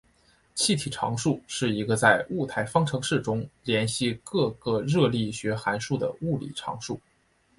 [0.55, 6.99] 气体常数是一个在物态方程式中连系各个热力学函数的物理常数。